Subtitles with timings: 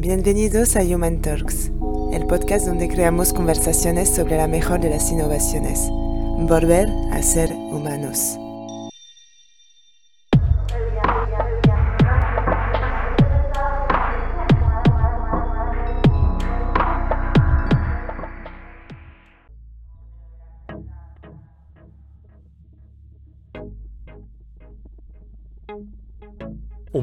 [0.00, 1.72] Bienvenidos a Human Talks,
[2.12, 5.88] el podcast donde creamos conversaciones sobre la mejor de las innovaciones.
[5.90, 8.38] Volver a ser humanos.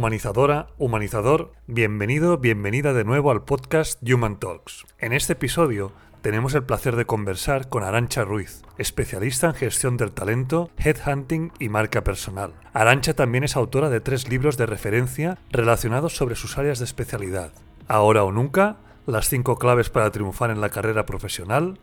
[0.05, 4.85] Humanizadora, humanizador, bienvenido, bienvenida de nuevo al podcast Human Talks.
[4.99, 10.11] En este episodio tenemos el placer de conversar con Arancha Ruiz, especialista en gestión del
[10.11, 12.53] talento, headhunting y marca personal.
[12.71, 17.51] Arancha también es autora de tres libros de referencia relacionados sobre sus áreas de especialidad.
[17.87, 18.77] Ahora o nunca,
[19.07, 21.79] las cinco claves para triunfar en la carrera profesional,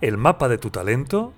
[0.00, 1.32] el mapa de tu talento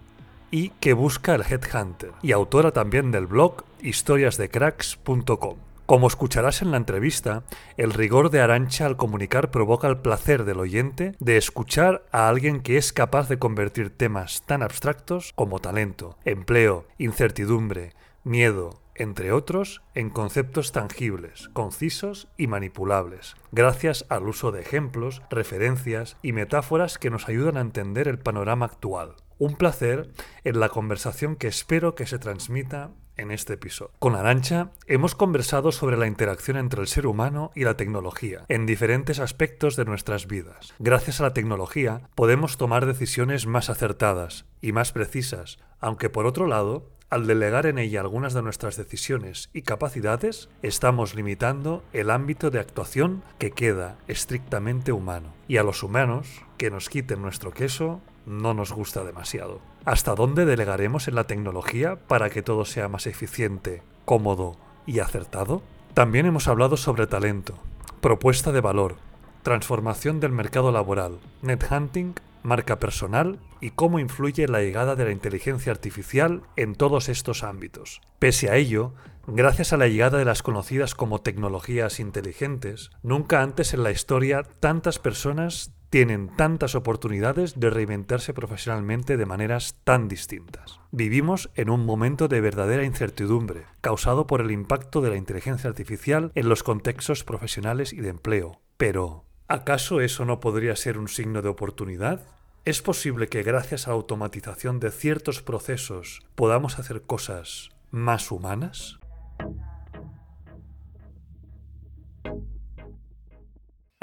[0.51, 5.66] y que busca el headhunter, y autora también del blog historiasdecracks.com.
[5.87, 7.45] Como escucharás en la entrevista,
[7.77, 12.61] el rigor de Arancha al comunicar provoca el placer del oyente de escuchar a alguien
[12.61, 17.93] que es capaz de convertir temas tan abstractos como talento, empleo, incertidumbre,
[18.25, 26.17] miedo, entre otros, en conceptos tangibles, concisos y manipulables, gracias al uso de ejemplos, referencias
[26.21, 29.15] y metáforas que nos ayudan a entender el panorama actual.
[29.39, 30.11] Un placer
[30.43, 33.93] en la conversación que espero que se transmita en este episodio.
[33.99, 38.67] Con Arancha hemos conversado sobre la interacción entre el ser humano y la tecnología en
[38.67, 40.75] diferentes aspectos de nuestras vidas.
[40.79, 46.47] Gracias a la tecnología podemos tomar decisiones más acertadas y más precisas, aunque por otro
[46.47, 52.51] lado, al delegar en ella algunas de nuestras decisiones y capacidades, estamos limitando el ámbito
[52.51, 55.33] de actuación que queda estrictamente humano.
[55.47, 59.61] Y a los humanos, que nos quiten nuestro queso, no nos gusta demasiado.
[59.87, 65.63] ¿Hasta dónde delegaremos en la tecnología para que todo sea más eficiente, cómodo y acertado?
[65.95, 67.55] También hemos hablado sobre talento,
[68.01, 68.97] propuesta de valor,
[69.45, 75.13] transformación del mercado laboral, net hunting, marca personal y cómo influye la llegada de la
[75.13, 78.01] inteligencia artificial en todos estos ámbitos.
[78.19, 78.93] Pese a ello,
[79.29, 84.43] gracias a la llegada de las conocidas como tecnologías inteligentes, nunca antes en la historia
[84.59, 90.81] tantas personas tienen tantas oportunidades de reinventarse profesionalmente de maneras tan distintas.
[90.91, 96.33] Vivimos en un momento de verdadera incertidumbre, causado por el impacto de la inteligencia artificial
[96.35, 98.61] en los contextos profesionales y de empleo.
[98.77, 102.27] Pero, ¿acaso eso no podría ser un signo de oportunidad?
[102.65, 108.99] ¿Es posible que gracias a la automatización de ciertos procesos podamos hacer cosas más humanas?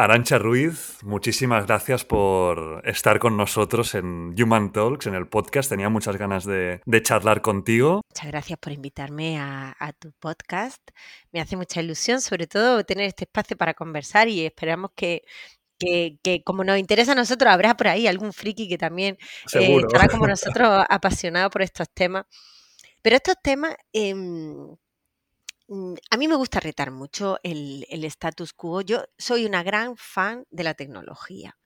[0.03, 5.69] Arancha Ruiz, muchísimas gracias por estar con nosotros en Human Talks, en el podcast.
[5.69, 8.02] Tenía muchas ganas de, charlar contigo.
[8.09, 10.81] Muchas gracias por invitarme a, tu podcast.
[11.31, 15.22] Me hace mucha ilusión, sobre todo, tener este espacio para conversar y esperamos que,
[16.44, 19.18] como nos interesa a nosotros, habrá por ahí algún friki que también
[19.53, 22.25] eh, estará como nosotros apasionado por estos temas.
[23.02, 24.68] Pero estos temas em,
[26.09, 28.81] a mí me gusta retar mucho el, status quo.
[28.81, 31.57] Yo soy una gran fan de la tecnología.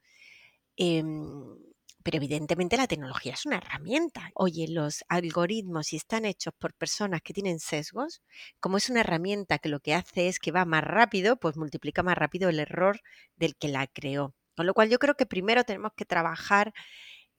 [0.78, 1.58] Em,
[2.04, 4.32] pero evidentemente la tecnología es una herramienta.
[4.36, 8.22] Oye, los algoritmos, si están hechos por personas que tienen sesgos,
[8.62, 12.04] como es una herramienta que lo que hace es que va más rápido, pues multiplica
[12.04, 13.02] más rápido el error
[13.36, 14.34] del que la creó.
[14.56, 16.74] Con lo cual yo creo que primero tenemos que trabajar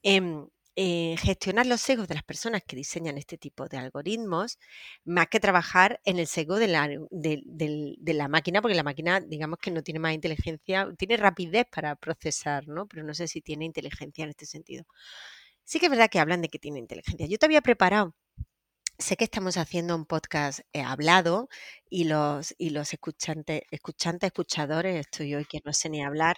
[0.03, 0.49] en
[0.81, 4.57] eh, gestionar los sesgos de las personas que diseñan este tipo de algoritmos,
[5.03, 9.83] más que trabajar en el sesgo de la, máquina, porque la máquina, digamos que no
[9.83, 12.87] tiene más inteligencia, tiene rapidez para procesar, ¿no?
[12.87, 14.85] Pero no sé si tiene inteligencia en este sentido.
[15.65, 17.27] Sí que es verdad que hablan de que tiene inteligencia.
[17.27, 18.15] Yo te había preparado
[18.97, 21.49] sé que estamos haciendo un podcast eh, hablado
[21.89, 26.37] y los, y los escuchantes, escuchantes, escuchadores, estoy hoy que no sé ni hablar.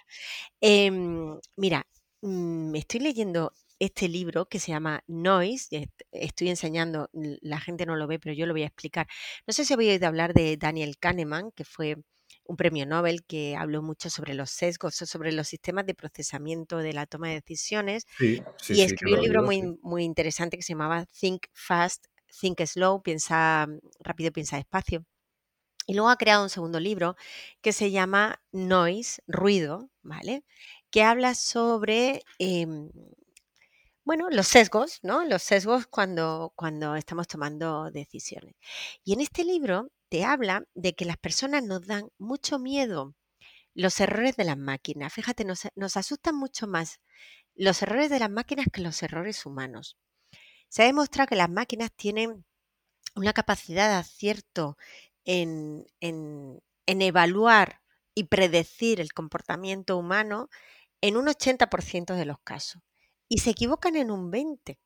[0.60, 1.86] Em, mira,
[2.22, 3.52] mm, me estoy leyendo
[3.84, 5.90] este libro que se llama Noise.
[6.12, 9.08] Estoy enseñando, la gente no lo ve, pero yo lo voy a explicar.
[9.44, 11.96] No sé si habéis oído hablar de Daniel Kahneman, que fue
[12.44, 16.92] un premio Nobel que habló mucho sobre los sesgos, sobre los sistemas de procesamiento de
[16.92, 18.06] la toma de decisiones.
[18.68, 22.06] y escribió un libro muy, muy interesante que se llamaba Think Fast,
[22.40, 23.66] Think Slow, piensa
[23.98, 25.04] rápido, piensa despacio.
[25.88, 27.16] Y luego ha creado un segundo libro
[27.60, 30.44] que se llama Noise, ruido, ¿vale?
[30.92, 32.88] Que habla sobre em,
[34.04, 35.24] bueno, los sesgos, ¿no?
[35.24, 38.56] Los sesgos cuando, cuando estamos tomando decisiones.
[39.04, 43.14] Y en este libro te habla de que las personas nos dan mucho miedo
[43.74, 45.12] los errores de las máquinas.
[45.12, 47.00] Fíjate, nos, nos asustan mucho más
[47.54, 49.96] los errores de las máquinas que los errores humanos.
[50.68, 52.44] Se ha demostrado que las máquinas tienen
[53.14, 54.76] una capacidad de acierto
[55.24, 57.82] en, en, en evaluar
[58.14, 60.48] y predecir el comportamiento humano
[61.02, 62.82] en un 80% de los casos
[63.32, 64.76] y se equivocan en un 20%,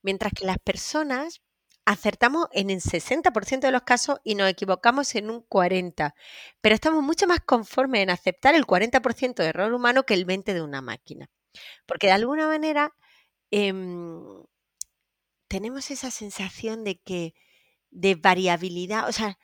[0.00, 1.42] mientras que las personas
[1.84, 6.14] acertamos en el 60% de los casos y nos equivocamos en un 40%,
[6.62, 10.54] pero estamos mucho más conformes en aceptar el 40% de error humano que el 20%
[10.54, 11.28] de una máquina,
[11.84, 12.94] porque de alguna manera
[13.50, 14.42] em,
[15.46, 17.34] tenemos esa sensación de que
[17.90, 19.38] de variabilidad, o sea,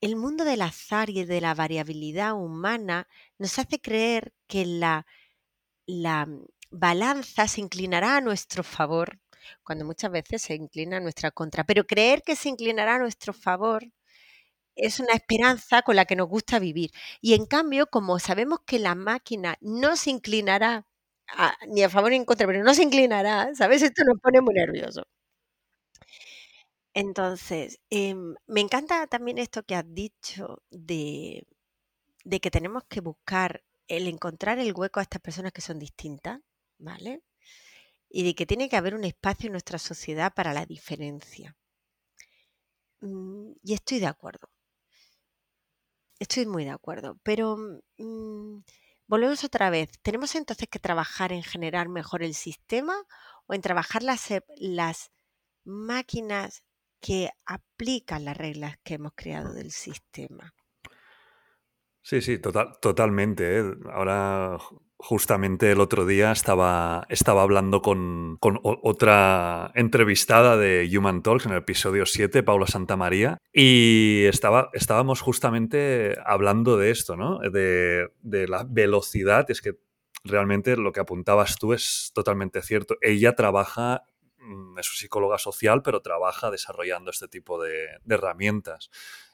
[0.00, 3.08] el mundo del azar y de la variabilidad humana
[3.38, 5.06] nos hace creer que la,
[5.84, 6.26] la
[6.72, 9.20] balanza se inclinará a nuestro favor,
[9.64, 11.64] cuando muchas veces se inclina a nuestra contra.
[11.64, 13.84] Pero creer que se inclinará a nuestro favor
[14.76, 16.90] es una esperanza con la que nos gusta vivir.
[17.20, 20.86] Y en cambio, como sabemos que la máquina no se inclinará
[21.68, 23.82] ni a favor ni en contra, pero no se inclinará, ¿sabes?
[23.82, 25.04] Esto nos pone muy nerviosos.
[26.94, 31.46] Entonces, em, me encanta también esto que has dicho de,
[32.24, 36.40] de que tenemos que buscar el encontrar el hueco a estas personas que son distintas,
[36.82, 37.22] ¿vale?
[38.10, 41.56] Y de que tiene que haber un espacio en nuestra sociedad para la diferencia.
[43.00, 44.48] Mm, y estoy de acuerdo.
[46.18, 47.18] Estoy muy de acuerdo.
[47.22, 47.56] Pero
[47.98, 48.58] mm,
[49.06, 49.90] volvemos otra vez.
[50.02, 52.94] ¿Tenemos entonces que trabajar en generar mejor el sistema
[53.46, 55.10] o en trabajar las, las
[55.64, 56.62] máquinas
[57.02, 60.54] que aplican las reglas que hemos creado del sistema.
[62.02, 63.60] Sí, sí, total, totalmente.
[63.60, 63.64] ¿eh?
[63.92, 64.58] Ahora,
[64.96, 71.58] justamente el otro día estaba, estaba hablando con, otra entrevistada de Human Talks en el
[71.58, 77.38] episodio 7, Paula Santamaría, y estaba, estábamos justamente hablando de esto, ¿no?
[77.38, 79.50] De, de la velocidad.
[79.50, 79.78] Es que
[80.24, 82.96] realmente lo que apuntabas tú es totalmente cierto.
[83.00, 84.02] Ella trabaja
[84.42, 88.90] Mm, es psicóloga social, pero trabaja desarrollando este tipo de, herramientas.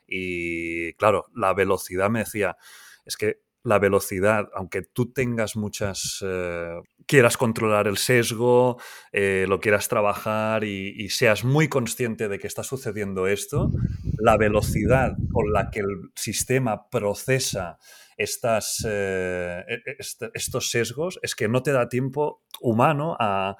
[0.08, 2.56] Y claro, la velocidad me decía,
[3.04, 8.80] es que la velocidad, aunque tú tengas muchas, eh, quieras controlar el sesgo,
[9.12, 13.70] eh, lo quieras trabajar y, seas muy consciente de que está sucediendo esto,
[14.18, 17.78] la velocidad con la que el sistema procesa
[18.18, 23.56] estas, eh, e, e, estos sesgos es que no te da tiempo humano a,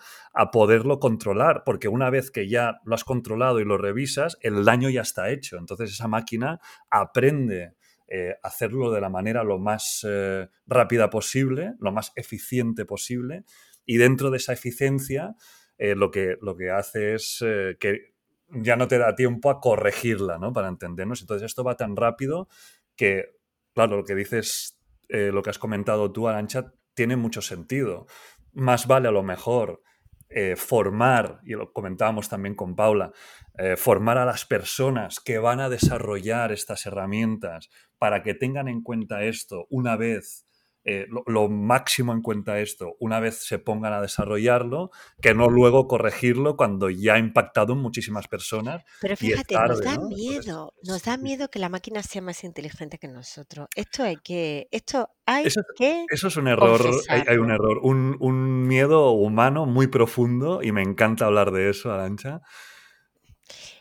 [0.53, 4.89] poderlo controlar, porque una vez que ya lo has controlado y lo revisas, el daño
[4.89, 5.59] ya está hecho.
[5.59, 6.61] Entonces esa máquina
[6.91, 7.75] aprende
[8.09, 13.45] eh, hacerlo de la manera lo más eh, rápida posible, lo más eficiente posible,
[13.85, 15.35] y dentro de esa eficiencia
[15.79, 17.39] lo, que, lo que hace es
[17.79, 18.15] que
[18.49, 20.53] ya no te da tiempo a corregirla, ¿no?
[20.53, 21.21] Para entendernos.
[21.21, 22.49] Entonces esto va tan rápido
[22.97, 23.39] que
[23.79, 24.77] claro, lo que dices,
[25.09, 28.07] eh, lo que has comentado tú, Arancha, tiene mucho sentido.
[28.53, 29.83] Más vale a lo mejor
[30.31, 33.13] eh, formar, y lo comentábamos también con Paula,
[33.57, 38.83] eh, formar a las personas que van a desarrollar estas herramientas para que tengan en
[38.83, 40.48] cuenta esto una vez
[40.90, 44.90] eh, lo, máximo en cuenta esto una vez se pongan a desarrollarlo,
[45.20, 48.85] que no luego corregirlo cuando ya ha impactado en muchísimas personas.
[49.02, 53.06] Pero fíjate, nos da miedo, nos da miedo que la máquina sea más inteligente que
[53.06, 53.69] nosotros.
[53.76, 56.06] Esto hay que, esto hay eso, que.
[56.08, 56.81] Eso es un error,
[57.11, 61.93] hay, un error, un, un, miedo humano muy profundo y me encanta hablar de eso,
[61.93, 62.40] Arancha.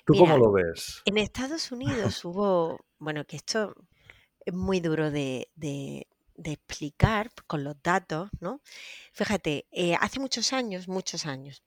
[0.05, 1.03] ¿Tú cómo lo ves?
[1.05, 3.73] En Estados Unidos hubo, bueno, que esto
[4.45, 6.06] es muy duro de, de
[6.43, 8.61] explicar con los datos, ¿no?
[9.13, 11.63] Fíjate, eh, hace muchos años, muchos años,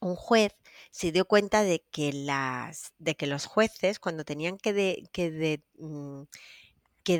[0.00, 0.54] un juez
[0.90, 5.30] se dio cuenta de que, las, de que los jueces, cuando tenían que, de, que,
[5.30, 6.22] de, mm,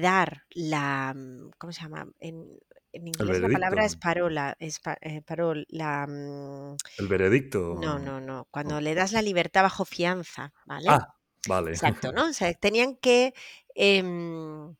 [0.00, 2.06] dar la, mm, ¿cómo se llama?
[2.20, 2.58] En,
[2.92, 6.06] inglés la palabra es parola, es eh, parol, la...
[6.08, 7.76] Mm El veredicto.
[7.80, 8.48] No, no, no.
[8.50, 10.88] Cuando le das la libertad bajo fianza, ¿vale?
[10.88, 11.14] Ah,
[11.48, 11.70] vale.
[11.70, 12.28] Exacto, ¿no?
[12.28, 13.32] O sea, tenían que...
[13.74, 14.74] Em,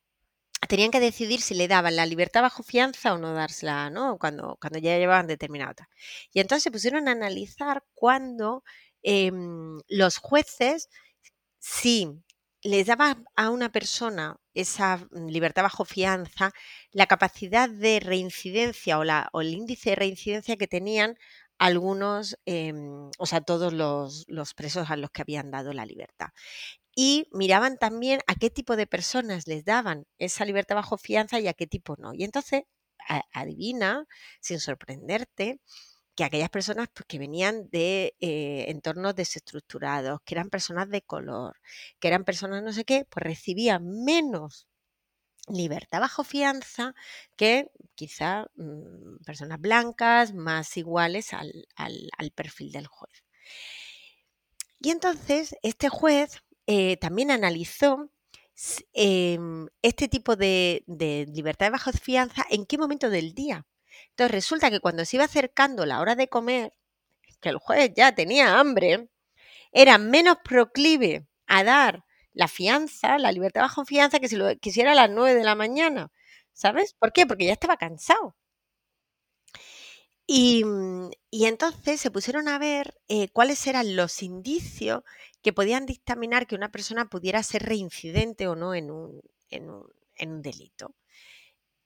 [0.71, 4.19] tenían que decidir si le daban la libertad bajo fianza o no dársela, ¿no?
[4.19, 5.89] Cuando, cuando ya llevaban determinada.
[6.33, 8.63] Y entonces se pusieron a analizar cuando
[9.03, 10.89] em, los jueces,
[11.59, 12.09] si
[12.63, 16.53] les daban a una persona esa libertad bajo fianza,
[16.93, 21.17] la capacidad de reincidencia o, la, o el índice de reincidencia que tenían
[21.59, 26.29] algunos, em, o sea, todos los, los, presos a los que habían dado la libertad
[26.95, 31.49] y miraban también a qué tipo de personas les daban esa libertad bajo fianza y
[31.49, 32.13] a qué tipo no.
[32.15, 32.63] Y entonces,
[33.33, 34.07] adivina,
[34.41, 35.61] sin sorprenderte,
[36.15, 41.57] que aquellas personas pues, que venían de eh, entornos desestructurados, que eran personas de color,
[41.99, 44.67] que eran personas no sé qué, pues recibían menos
[45.49, 46.95] libertad bajo fianza
[47.37, 53.25] que quizá mm, personas blancas más iguales al, al perfil del juez.
[54.81, 56.43] Y entonces este juez
[56.73, 58.11] eh, también analizó
[58.93, 63.67] em, este tipo de, de libertad bajo fianza, ¿en qué momento del día?
[64.11, 66.73] Entonces resulta que cuando se iba acercando la hora de comer,
[67.41, 69.09] que el juez ya tenía hambre,
[69.73, 74.93] era menos proclive a dar la fianza, la libertad bajo fianza, que si lo quisiera
[74.93, 76.13] a las 9 de la mañana.
[76.53, 76.95] ¿Sabes?
[76.95, 77.27] ¿Por qué?
[77.27, 78.37] Porque ya estaba cansado.
[80.33, 85.03] Y, mm, y entonces se pusieron a ver eh, cuáles eran los indicios
[85.43, 89.21] que podían dictaminar que una persona pudiera ser reincidente o no en un,
[90.41, 90.95] delito.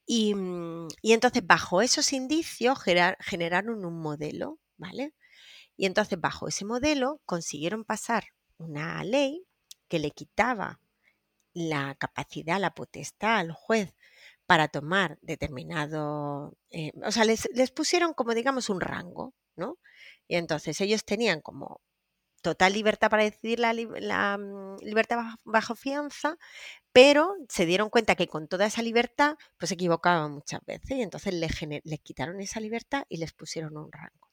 [0.04, 2.78] Y, mm, y entonces bajo esos indicios
[3.20, 5.14] generaron un modelo, ¿vale?
[5.78, 8.24] Y entonces bajo ese modelo consiguieron pasar
[8.58, 9.46] una ley
[9.88, 10.80] que le quitaba
[11.54, 13.94] la capacidad, la potestad al juez
[14.46, 19.78] para tomar determinado, eh, o sea, les, les pusieron como digamos un rango, ¿no?
[20.28, 21.80] Y entonces ellos tenían como
[22.44, 26.36] total libertad para decidir la, mm, libertad bajo, fianza,
[26.92, 31.02] pero se dieron cuenta que con toda esa libertad, pues se equivocaban muchas veces y
[31.02, 31.52] entonces les,
[31.84, 34.30] les quitaron esa libertad y les pusieron un rango.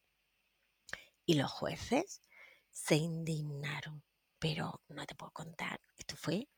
[1.25, 2.21] Y los jueces
[2.69, 4.03] se indignaron,
[4.39, 6.49] pero no te puedo contar, esto fue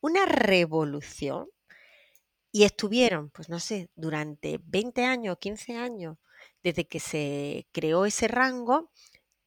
[0.00, 1.48] una revolución
[2.52, 6.18] y estuvieron, pues no sé, durante 20 años, 15 años,
[6.62, 8.90] desde que se creó ese rango,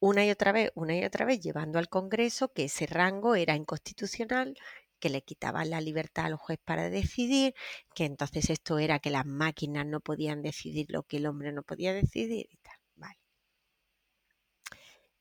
[0.00, 3.56] una y otra vez, una y otra vez, llevando al Congreso que ese rango era
[3.56, 4.56] inconstitucional,
[5.00, 7.54] que le quitaban la libertad al juez para decidir,
[7.94, 11.62] que entonces esto era que las máquinas no podían decidir lo que el hombre no
[11.62, 12.76] podía decidir y tal.
[12.96, 13.18] Vale.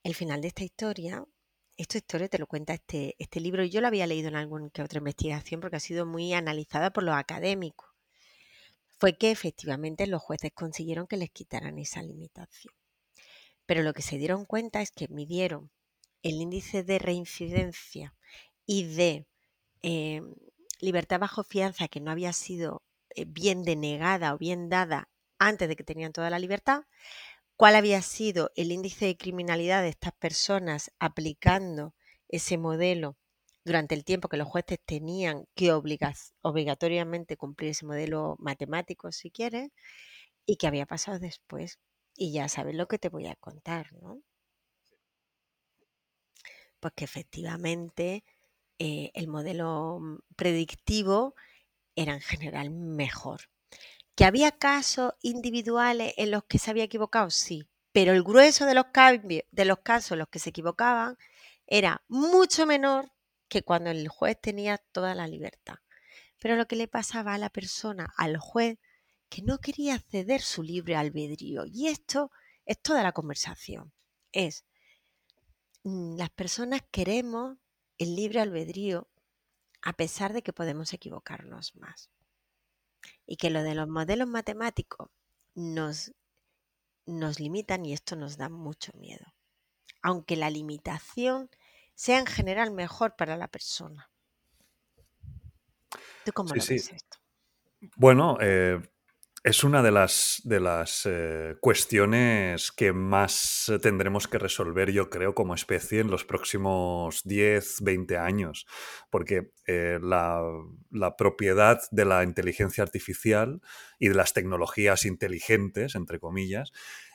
[0.03, 1.23] El final de esta historia,
[1.81, 4.69] esta historia te lo cuenta este, este libro, y yo lo había leído en alguna
[4.69, 7.89] que otra investigación porque ha sido muy analizada por los académicos
[8.99, 12.73] fue que efectivamente los jueces consiguieron que les quitaran esa limitación.
[13.65, 15.71] Pero lo que se dieron cuenta es que midieron
[16.21, 18.13] el índice de reincidencia
[18.65, 19.25] y de
[19.81, 20.21] eh,
[20.81, 22.83] libertad bajo fianza que no había sido
[23.15, 25.07] eh, bien denegada o bien dada
[25.37, 26.83] antes de que tenían toda la libertad,
[27.59, 31.93] cuál había sido el índice de criminalidad de estas personas aplicando
[32.29, 33.17] ese modelo
[33.65, 39.71] durante el tiempo que los jueces tenían que obligatoriamente cumplir ese modelo matemático, si quieres,
[40.45, 41.79] y qué había pasado después.
[42.15, 44.21] Y ya sabes lo que te voy a contar, ¿no?
[46.79, 48.23] Pues que efectivamente
[48.79, 49.99] eh, el modelo
[50.37, 51.35] predictivo
[51.95, 53.41] era en general mejor.
[54.19, 57.29] ¿Que había casos individuales en los que se había equivocado?
[57.29, 61.17] Sí, pero el grueso de los, cambios, de los casos en los que se equivocaban
[61.67, 63.13] era mucho menor
[63.47, 65.75] que cuando el juez tenía toda la libertad.
[66.37, 68.77] Pero lo que le pasaba a la persona, al juez,
[69.29, 71.63] que no quería ceder su libre albedrío.
[71.65, 72.29] Y esto
[72.65, 73.93] es toda la conversación.
[74.33, 74.65] Es,
[75.83, 77.57] mm, las personas queremos
[77.97, 79.07] el libre albedrío
[79.81, 82.09] a pesar de que podemos equivocarnos más.
[83.31, 85.09] Y que lo de los modelos matemáticos
[85.55, 86.11] nos,
[87.05, 89.25] nos limitan y esto nos da mucho miedo.
[90.01, 91.49] Aunque la limitación
[91.95, 94.11] sea en general mejor para la persona.
[96.23, 96.79] ¿Tú cómo Sí, lo sí.
[96.79, 97.17] ves esto?
[97.95, 98.81] Bueno, eh,
[99.43, 105.33] es una de las, de las eh, cuestiones que más tendremos que resolver, yo creo,
[105.33, 108.65] como especie en los próximos 10, 20 años,
[109.09, 110.41] porque eh, la,
[110.91, 113.61] la propiedad de la inteligencia artificial
[113.97, 116.71] y de las tecnologías inteligentes, entre comillas,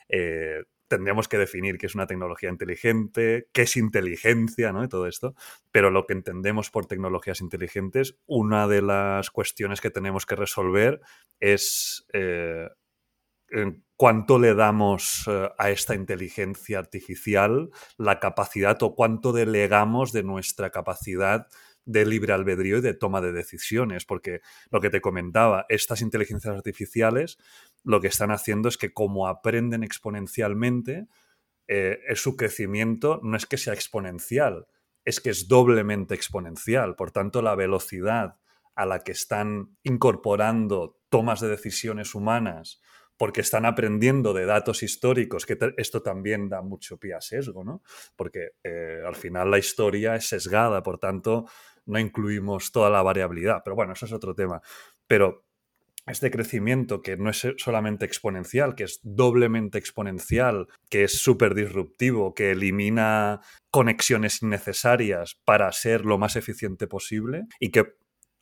[0.09, 4.83] eh, tendríamos que definir qué es una tecnología inteligente, qué es inteligencia, ¿no?
[4.83, 5.35] Y todo esto.
[5.71, 11.01] Pero lo que entendemos por tecnologías inteligentes, una de las cuestiones que tenemos que resolver
[11.39, 12.69] es eh,
[13.95, 20.69] cuánto le damos eh, a esta inteligencia artificial la capacidad o cuánto delegamos de nuestra
[20.69, 21.47] capacidad
[21.85, 26.55] de libre albedrío y de toma de decisiones, porque lo que te comentaba, estas inteligencias
[26.55, 27.37] artificiales
[27.85, 31.07] lo que están haciendo es que como aprenden exponencialmente,
[31.67, 34.67] eh, es su crecimiento no es que sea exponencial,
[35.03, 36.95] es que es doblemente exponencial.
[36.95, 38.37] Por tanto, la velocidad
[38.75, 42.81] a la que están incorporando tomas de decisiones humanas,
[43.17, 47.81] porque están aprendiendo de datos históricos, que esto también da mucho pie a sesgo, ¿no?
[48.17, 51.45] Porque eh, al final la historia es sesgada, por tanto,
[51.85, 53.61] no incluimos toda la variabilidad.
[53.63, 54.61] Pero bueno, eso es otro tema.
[55.07, 55.45] Pero
[56.11, 62.33] este crecimiento que no es solamente exponencial, que es doblemente exponencial, que es súper disruptivo,
[62.33, 67.95] que elimina conexiones innecesarias para ser lo más eficiente posible y que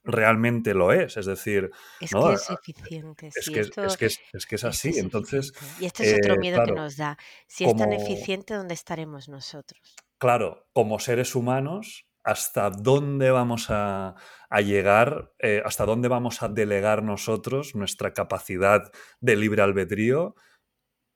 [0.03, 1.17] realmente lo es.
[1.17, 2.27] Es decir, Es ¿no?
[2.27, 4.89] que es eficiente, es, sí, que, es, esto es que es, que es así.
[4.89, 5.53] es Entonces.
[5.79, 7.17] Y este es otro eh, miedo que nos da.
[7.47, 9.95] Si es tan eficiente, ¿dónde estaremos nosotros?
[10.23, 14.15] claro, como seres humanos hasta dónde vamos a,
[14.63, 20.35] llegar, eh, hasta dónde vamos a delegar nosotros nuestra capacidad de libre albedrío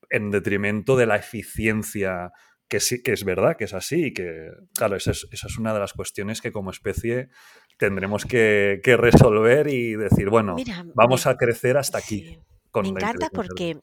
[0.09, 2.31] en detrimento de la eficiencia
[2.69, 5.79] que sí, que es verdad, que es así, y que, claro, esa es, una de
[5.79, 7.29] las cuestiones que como especie
[7.77, 10.57] tendremos que, resolver y decir, bueno,
[10.93, 12.39] vamos a crecer hasta aquí.
[12.73, 13.79] me encanta porque,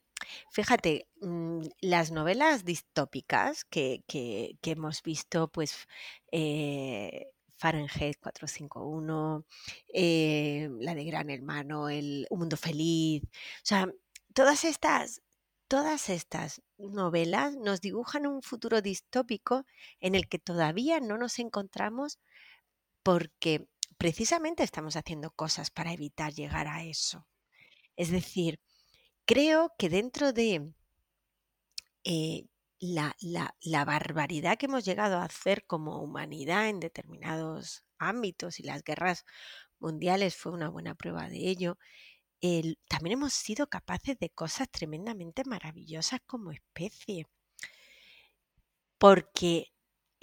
[0.51, 4.03] fíjate, mm, las novelas distópicas que,
[4.63, 5.87] hemos visto, pues,
[6.33, 9.45] eh, Fahrenheit 451,
[9.93, 13.29] eh, la de Gran Hermano, el Un Mundo Feliz, o
[13.63, 13.89] sea,
[14.35, 15.23] todas estas
[15.67, 19.65] Todas estas novelas nos dibujan un futuro distópico
[19.99, 22.19] en el que todavía no nos encontramos
[23.03, 23.67] porque
[23.97, 27.27] precisamente estamos haciendo cosas para evitar llegar a eso.
[27.97, 28.61] Es decir,
[29.27, 30.73] creo que dentro de
[32.05, 32.47] eh,
[32.81, 38.83] la, la, barbaridad que hemos llegado a hacer como humanidad en determinados ámbitos y las
[38.85, 39.25] guerras
[39.79, 41.79] mundiales fue una buena prueba de ello,
[42.89, 47.27] también hemos sido capaces de cosas tremendamente maravillosas como especie.
[48.99, 49.74] Porque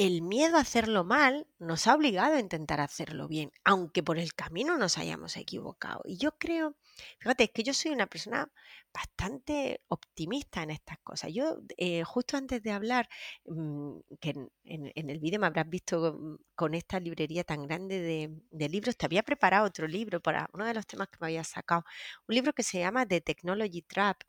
[0.01, 4.33] el miedo a hacerlo mal nos ha obligado a intentar hacerlo bien, aunque por el
[4.33, 6.01] camino nos hayamos equivocado.
[6.05, 6.75] Y yo creo,
[7.19, 8.51] fíjate, es que yo soy una persona
[8.91, 11.31] bastante optimista en estas cosas.
[11.31, 13.07] Yo, eh, justo antes de hablar,
[13.45, 14.31] mm, que
[14.63, 19.05] en, el vídeo me habrás visto con esta librería tan grande de, de, libros, te
[19.05, 21.83] había preparado otro libro para uno de los temas que me había sacado,
[22.27, 24.23] un libro que se llama The Technology Trap,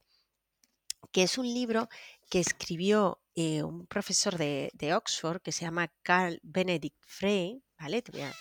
[1.11, 1.89] que es un libro
[2.33, 8.01] que escribió eh, un profesor de, Oxford que se llama Carl Benedict Frey, ¿vale?
[8.01, 8.33] Te voy a,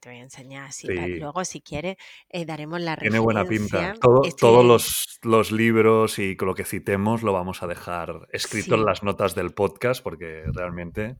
[0.00, 1.96] te voy a enseñar así, luego si quieres
[2.28, 3.94] eh, daremos la Tiene buena pinta.
[4.00, 9.02] Todos los, los, libros y lo que citemos lo vamos a dejar escrito en las
[9.02, 11.16] notas del podcast porque realmente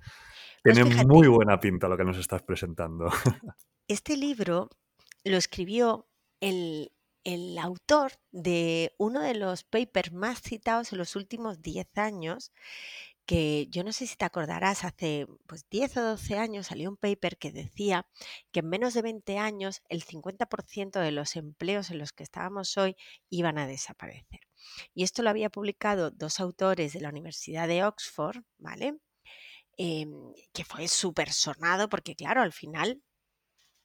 [0.63, 3.09] pues tiene muy buena pinta lo que nos estás presentando.
[3.89, 4.71] Este libro
[5.25, 6.07] lo escribió
[6.41, 6.93] el,
[7.25, 12.53] el autor de uno de los papers más citados en los últimos 10 años,
[13.27, 16.97] que yo no sé si te acordarás, hace pues 10 o 12 años salió un
[16.97, 18.07] paper que decía
[18.51, 22.77] que en menos de 20 años el 50% de los empleos en los que estábamos
[22.77, 22.97] hoy
[23.31, 24.41] iban a desaparecer.
[24.95, 28.97] Y esto lo había publicado dos autores de la Universidad de Oxford, ¿vale?
[29.79, 33.03] Em, que fue súper sonado porque, claro, al final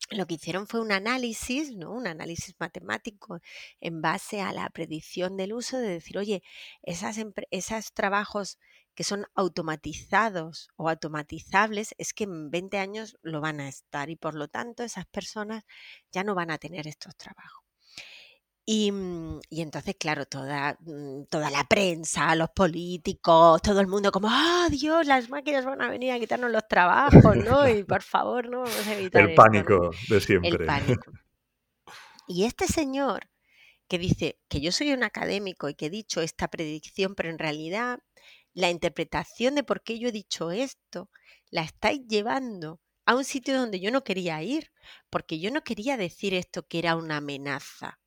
[0.10, 1.91] lo que hicieron fue un análisis, ¿no?
[1.91, 3.39] un análisis matemático
[3.82, 6.43] en base a la predicción del uso de decir, oye,
[6.84, 7.17] esas
[7.52, 8.58] esos trabajos
[8.96, 14.15] que son automatizados o automatizables es que en 20 años lo van a estar y
[14.15, 15.65] por lo tanto esas personas
[16.12, 17.66] ya no van a tener estos trabajos.
[18.69, 24.27] Mm, y, entonces, claro, toda, mm, toda la prensa, los políticos, todo el mundo como,
[24.30, 27.12] ¡ah, Dios, las máquinas van a venir a quitarnos los trabajos,
[27.62, 27.67] ¿no?
[27.69, 30.49] Y por favor, no vamos a evitar El pánico de siempre.
[30.51, 31.12] El pánico.
[32.27, 33.30] Y este señor
[33.88, 37.39] que dice que yo soy un académico y que he dicho esta predicción, pero en
[37.39, 37.99] realidad
[38.53, 41.10] la interpretación de por qué yo he dicho esto
[41.51, 44.71] la estáis llevando a un sitio donde yo no quería ir,
[45.10, 47.97] porque yo no quería decir esto que era una amenaza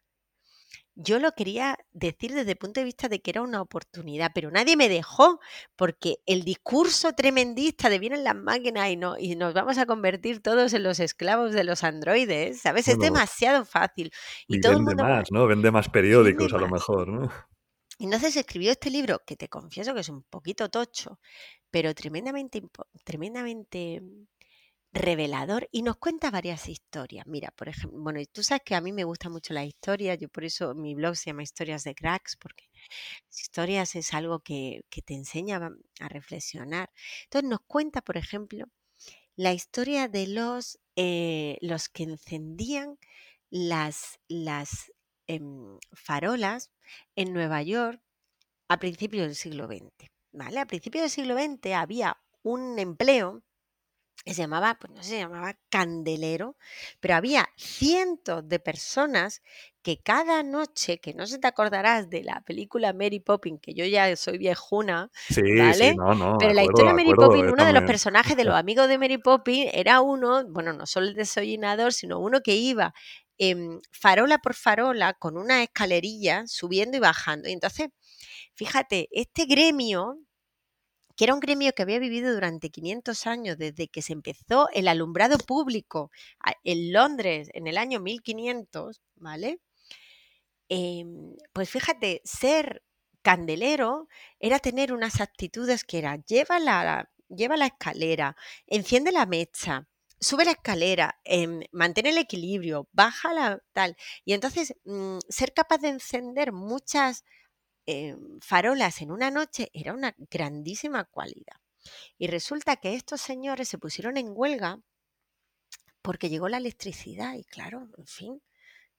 [1.03, 4.51] yo lo quería decir desde el punto de vista de que era una oportunidad, pero
[4.51, 5.41] nadie me dejó,
[5.77, 10.41] porque el discurso tremendista de vienen las máquinas y, no, y nos vamos a convertir
[10.41, 12.89] todos en los esclavos de los androides, ¿sabes?
[12.89, 14.13] es demasiado fácil.
[14.47, 15.47] Y, todo vende más, ¿no?
[15.47, 17.31] Vende más periódicos a lo mejor, ¿no?
[17.99, 21.19] Entonces escribió este libro, que te confieso que es un poquito tocho,
[21.71, 22.63] pero tremendamente,
[23.05, 24.03] tremendamente
[24.92, 27.26] revelador y nos cuenta varias historias.
[27.26, 30.29] Mira, por ejemplo, bueno, tú sabes que a mí me gusta mucho la historia, yo
[30.29, 32.64] por eso mi blog se llama Historias de Cracks, porque
[33.31, 36.90] historias es algo que, te enseña a reflexionar.
[37.24, 38.66] Entonces nos cuenta, por ejemplo,
[39.37, 42.98] la historia de los, eh, los que encendían
[43.50, 44.92] las, las
[45.26, 46.70] em, farolas
[47.16, 48.03] en Nueva York
[48.68, 50.11] a principios del siglo XX.
[50.33, 50.61] ¿vale?
[50.61, 53.42] A principios del siglo XX había un empleo
[54.26, 56.56] se llamaba, pues no se llamaba candelero,
[57.00, 59.42] pero había cientos de personas
[59.83, 63.85] que cada noche, que no se te acordarás de la película Mary Poppins, que yo
[63.87, 65.11] ya soy viejuna,
[65.59, 65.96] ¿vale?
[66.38, 69.18] pero la historia de Mary Poppins, uno de los personajes de los amigos de Mary
[69.18, 72.92] Poppins era uno, bueno, no solo el desollinador, sino uno que iba
[73.90, 77.48] farola por farola con una escalerilla subiendo y bajando.
[77.48, 77.88] Y entonces,
[78.54, 80.18] fíjate, este gremio
[81.20, 84.88] que era un gremio que había vivido durante 500 años desde que se empezó el
[84.88, 86.11] alumbrado público
[86.64, 89.61] en Londres en el año 1500, ¿vale?
[90.70, 92.83] Em, pues fíjate, ser
[93.20, 98.35] candelero era tener unas actitudes que eran lleva la, lleva la escalera,
[98.66, 99.87] enciende la mecha,
[100.18, 103.94] sube la escalera, em, mantén el equilibrio, baja la tal.
[104.24, 107.24] Y entonces, mm, ser capaz de encender muchas
[107.87, 111.57] em, farolas en una noche era una grandísima cualidad.
[112.19, 114.81] Y resulta que estos señores se pusieron en huelga
[116.03, 118.43] porque llegó la electricidad y claro, en fin,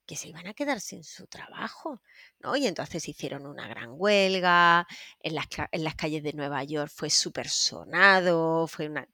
[0.06, 2.02] que se iban a quedar sin su trabajo,
[2.39, 2.56] ¿no?
[2.56, 4.88] Y entonces hicieron una gran huelga,
[5.20, 9.08] en las, en las calles de Nueva York fue súper sonado, fue una...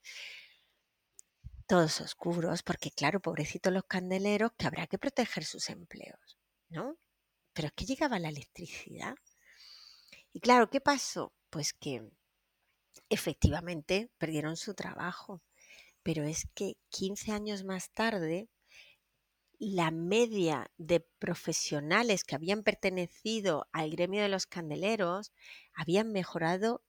[1.67, 6.37] Todos oscuros, porque claro, pobrecitos los candeleros, que habrá que proteger sus empleos,
[6.69, 6.97] ¿no?
[7.53, 9.15] Pero es que llegaba la electricidad.
[10.33, 11.33] Y claro, ¿qué pasó?
[11.49, 12.09] Pues que
[13.09, 15.41] efectivamente perdieron su trabajo,
[16.03, 18.49] pero es que 15 años más tarde
[19.59, 25.31] la media de profesionales que habían pertenecido al gremio de los candeleros
[25.73, 26.83] habían mejorado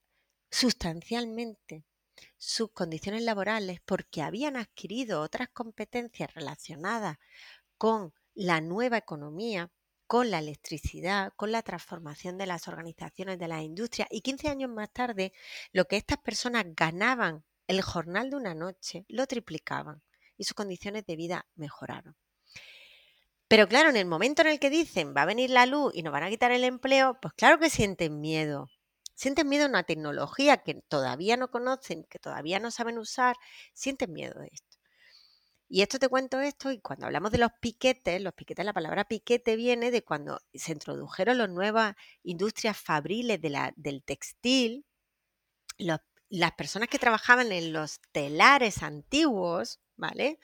[0.51, 1.83] sustancialmente
[2.37, 7.17] sus condiciones laborales porque habían adquirido otras competencias relacionadas
[7.77, 9.71] con la nueva economía,
[10.09, 14.71] con la electricidad, con la transformación de las organizaciones de la industria y 15 años
[14.71, 15.33] más tarde
[15.71, 20.01] lo que estas personas ganaban el jornal de una noche lo triplicaban
[20.35, 22.15] y sus condiciones de vida mejoraron.
[23.47, 26.01] Pero claro, en el momento en el que dicen va a venir la luz y
[26.01, 28.67] nos van a quitar el empleo, pues claro que sienten miedo.
[29.13, 33.35] Sienten miedo a una tecnología que todavía no conocen, que todavía no saben usar,
[33.75, 34.68] sienten miedo de esto.
[35.69, 39.05] Y esto te cuento esto, y cuando hablamos de los piquetes, los piquetes, la palabra
[39.05, 44.85] piquete viene de cuando se introdujeron las nuevas industrias fabriles de la, del textil,
[45.77, 50.39] las personas que trabajaban en los telares antiguos, ¿vale?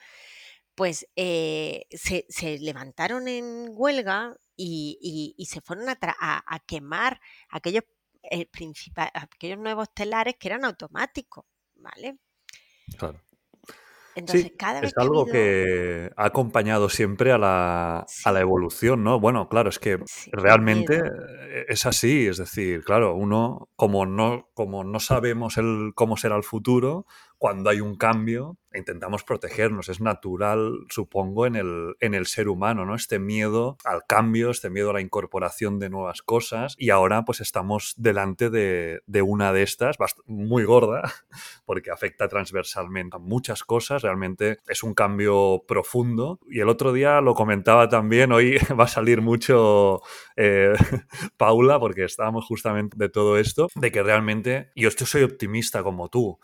[0.76, 7.82] pues eh, se, levantaron en huelga y, se fueron a, quemar aquellos,
[8.30, 8.48] eh,
[9.14, 12.18] aquellos nuevos telares que eran automáticos, ¿vale?
[12.98, 13.25] Claro.
[14.16, 18.06] Entonces, cada vez es algo que, ha acompañado siempre a la,
[18.40, 19.20] evolución, ¿no?
[19.20, 19.98] Bueno, claro, es que
[20.32, 26.16] realmente eh, es así, es decir, claro, uno como no, como no sabemos el, cómo
[26.16, 27.04] será el futuro,
[27.38, 29.88] cuando hay un cambio, intentamos protegernos.
[29.88, 32.94] Es natural, supongo, en el, en el ser humano, ¿no?
[32.94, 36.74] Este miedo al cambio, este miedo a la incorporación de nuevas cosas.
[36.78, 39.96] Y ahora, pues, estamos delante de, una de estas,
[40.26, 41.02] muy gorda,
[41.64, 44.02] porque afecta transversalmente a muchas cosas.
[44.02, 46.38] Realmente es un cambio profundo.
[46.48, 50.00] Y el otro día lo comentaba también, hoy va a salir mucho
[50.36, 50.72] eh,
[51.36, 56.08] Paula, porque estábamos justamente de todo esto, de que realmente, yo esto soy optimista como
[56.08, 56.38] tú,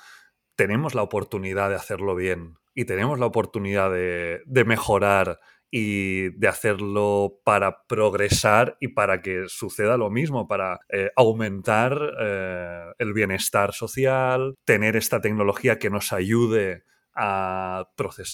[0.56, 7.40] tenemos la oportunidad de hacerlo bien y tenemos la oportunidad de, mejorar y de hacerlo
[7.44, 14.54] para progresar y para que suceda lo mismo, para eh, aumentar eh, el bienestar social,
[14.64, 16.84] tener esta tecnología que nos ayude
[17.14, 17.86] a,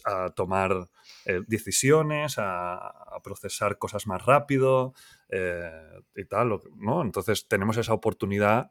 [0.04, 0.88] a tomar
[1.24, 4.94] eh, decisiones, a, procesar cosas más rápido
[6.14, 7.02] y tal, ¿no?
[7.02, 8.70] Entonces tenemos esa oportunidad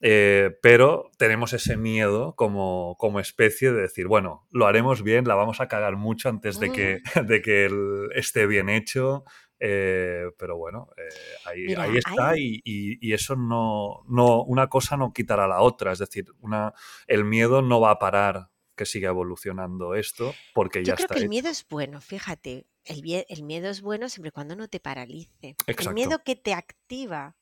[0.00, 5.34] eh, pero tenemos ese miedo como, como, especie de decir, bueno, lo haremos bien, la
[5.34, 7.26] vamos a cagar mucho antes de que, mm.
[7.26, 7.70] de que
[8.14, 9.24] esté bien hecho.
[9.62, 15.46] Eh, pero bueno, eh, ahí, está y, y, eso no, no, una cosa no quitará
[15.46, 15.92] la otra.
[15.92, 16.72] Es decir, una,
[17.06, 21.14] el miedo no va a parar que siga evolucionando esto porque ya Yo creo está.
[21.16, 24.68] Que el miedo es bueno, fíjate, el, el, miedo es bueno siempre y cuando no
[24.68, 25.56] te paralice.
[25.66, 27.36] El miedo que te activa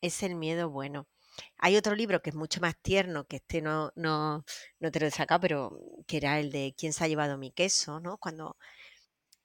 [0.00, 1.08] es el miedo bueno.
[1.58, 4.44] Hay otro libro que es mucho más tierno, que este no, no,
[4.80, 7.50] no te lo he sacado, pero que era el de ¿Quién se ha llevado mi
[7.50, 8.00] queso?
[8.00, 8.18] ¿no?
[8.18, 8.56] Cuando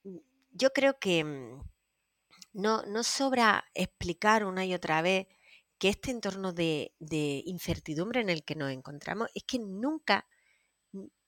[0.03, 0.17] mm,
[0.51, 1.61] yo creo que mm,
[2.53, 5.27] no, no sobra explicar una y otra vez
[5.77, 10.27] que este entorno de, de incertidumbre en el que nos encontramos es que nunca,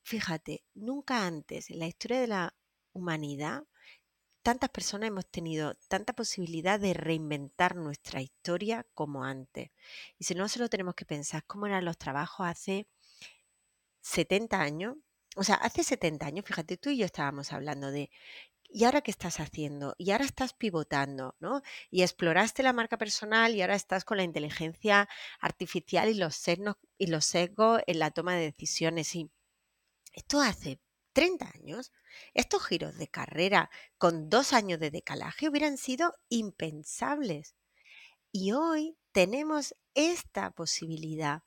[0.04, 2.56] fíjate, nunca antes en la historia de la
[2.94, 3.64] humanidad
[4.42, 9.72] tantas personas hemos tenido tanta posibilidad de reinventar nuestra historia como antes.
[10.18, 12.88] Y si no, solo tenemos que pensar cómo eran los trabajos hace
[14.02, 14.98] 70 años.
[15.36, 18.10] O sea, hace 70 años, fíjate, tú y yo estábamos hablando de,
[18.70, 19.96] ¿y ahora qué estás haciendo?
[19.98, 21.62] Y ahora estás pivotando, ¿no?
[21.90, 25.08] Y exploraste la marca personal y ahora estás con la inteligencia
[25.40, 26.42] artificial y los,
[26.98, 29.16] y los sesgos en la toma de decisiones.
[29.16, 29.32] Y
[30.14, 30.80] esto hace
[31.14, 31.92] 30 años,
[32.34, 37.56] estos giros de carrera con dos años de decalaje hubieran sido impensables.
[38.32, 41.44] Y hoy tenemos esta posibilidad.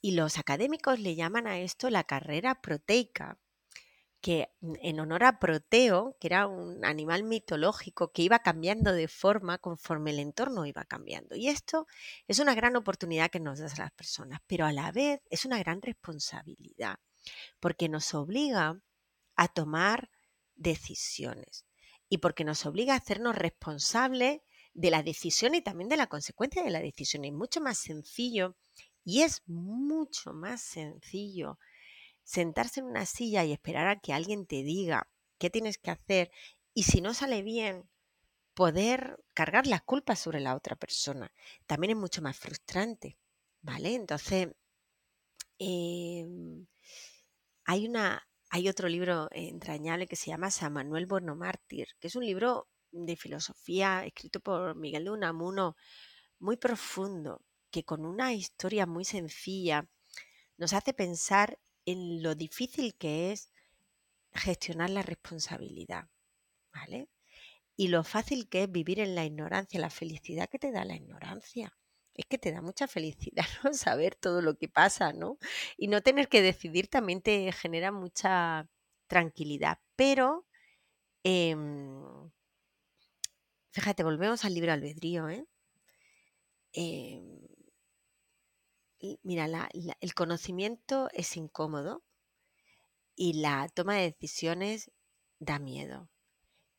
[0.00, 3.38] Y los académicos le llaman a esto la carrera proteica,
[4.20, 9.58] que en honor a Proteo, que era un animal mitológico que iba cambiando de forma
[9.58, 11.36] conforme el entorno iba cambiando.
[11.36, 11.86] Y esto
[12.26, 15.44] es una gran oportunidad que nos da a las personas, pero a la vez es
[15.44, 16.98] una gran responsabilidad,
[17.60, 18.80] porque nos obliga
[19.38, 20.10] a tomar
[20.56, 21.64] decisiones
[22.08, 24.40] y porque nos obliga a hacernos responsables
[24.74, 27.24] de la decisión y también de la consecuencia de la decisión.
[27.24, 28.56] Es mucho más sencillo
[29.04, 31.58] y es mucho más sencillo
[32.24, 36.30] sentarse en una silla y esperar a que alguien te diga qué tienes que hacer
[36.74, 37.88] y si no sale bien,
[38.54, 41.32] poder cargar las culpas sobre la otra persona.
[41.66, 43.16] También es mucho más frustrante,
[43.62, 43.94] ¿vale?
[43.94, 44.48] Entonces,
[45.58, 46.66] em,
[47.64, 52.16] hay, una, hay otro libro entrañable que se llama San Manuel Borno Mártir, que es
[52.16, 55.76] un libro de filosofía escrito por Miguel de Unamuno,
[56.38, 59.86] muy profundo, que con una historia muy sencilla
[60.56, 63.52] nos hace pensar en lo difícil que es
[64.32, 66.08] gestionar la responsabilidad,
[66.72, 67.08] ¿vale?
[67.76, 70.96] Y lo fácil que es vivir en la ignorancia, la felicidad que te da la
[70.96, 71.76] ignorancia.
[72.18, 73.72] Es que te da mucha felicidad ¿no?
[73.72, 75.38] saber todo lo que pasa, ¿no?
[75.78, 78.68] Y no tener que decidir también te genera mucha
[79.06, 79.78] tranquilidad.
[79.96, 80.44] Pero,
[81.24, 82.30] em,
[83.70, 85.46] fíjate, volvemos al libro albedrío, ¿eh?
[86.72, 87.38] Em,
[89.22, 89.68] mira,
[90.00, 92.02] el conocimiento es incómodo
[93.16, 94.90] y la toma de decisiones
[95.38, 96.08] da miedo,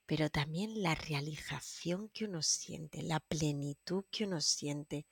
[0.10, 5.06] pero también la realización que uno siente, la plenitud que uno siente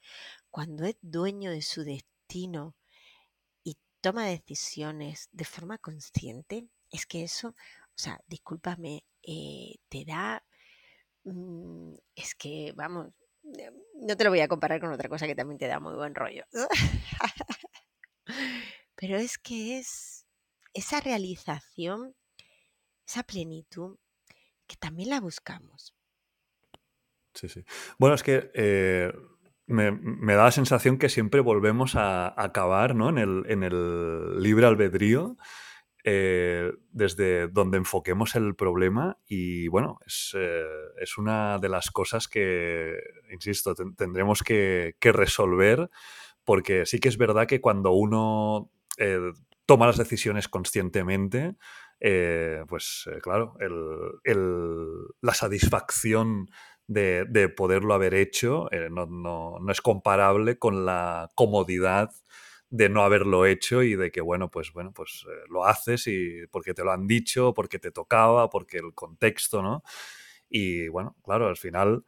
[0.50, 2.76] cuando es dueño de su destino
[3.64, 10.44] y toma decisiones de forma consciente, es que eso, o sea, discúlpame, eh, te da,
[11.26, 13.14] mm, es que, vamos,
[14.02, 16.16] no te lo voy a comparar con otra cosa que también te da muy buen
[16.16, 16.44] rollo.
[18.96, 20.26] Pero es que es
[20.74, 22.16] esa realización,
[23.06, 24.00] esa plenitud,
[24.68, 25.96] que también la buscamos.
[27.34, 27.64] Sí, sí.
[28.00, 29.14] Bueno, es que eh,
[29.68, 33.10] me, da la sensación que siempre volvemos a, acabar ¿no?
[33.10, 35.38] en, el, en, el, libre albedrío.
[36.10, 40.64] Eh, desde donde enfoquemos el problema y bueno, es, eh,
[41.02, 42.94] es, una de las cosas que,
[43.30, 45.90] insisto, tendremos que, que, resolver
[46.46, 48.72] porque sí que es verdad que cuando uno
[49.66, 51.56] toma las decisiones conscientemente,
[52.00, 53.56] eh, pues eh, claro,
[55.22, 56.50] la satisfacción
[56.88, 62.12] de, poderlo haber hecho eh, no, es comparable con la comodidad
[62.70, 66.74] de no haberlo hecho y de que, bueno, pues bueno, pues lo haces y porque
[66.74, 69.84] te lo han dicho, porque te tocaba, porque el contexto, ¿no?
[70.50, 72.04] Y bueno, claro, al final